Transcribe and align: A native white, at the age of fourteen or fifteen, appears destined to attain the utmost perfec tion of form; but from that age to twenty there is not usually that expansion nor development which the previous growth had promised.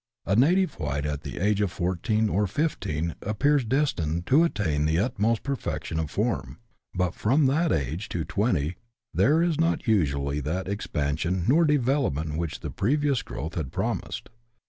A 0.25 0.35
native 0.35 0.79
white, 0.79 1.05
at 1.05 1.21
the 1.21 1.37
age 1.37 1.61
of 1.61 1.71
fourteen 1.71 2.27
or 2.27 2.47
fifteen, 2.47 3.13
appears 3.21 3.63
destined 3.63 4.25
to 4.25 4.43
attain 4.43 4.85
the 4.85 4.97
utmost 4.97 5.43
perfec 5.43 5.83
tion 5.83 5.99
of 5.99 6.09
form; 6.09 6.57
but 6.95 7.13
from 7.13 7.45
that 7.45 7.71
age 7.71 8.09
to 8.09 8.25
twenty 8.25 8.77
there 9.13 9.43
is 9.43 9.59
not 9.61 9.87
usually 9.87 10.39
that 10.39 10.67
expansion 10.67 11.43
nor 11.47 11.65
development 11.65 12.35
which 12.39 12.61
the 12.61 12.71
previous 12.71 13.21
growth 13.21 13.53
had 13.53 13.71
promised. 13.71 14.29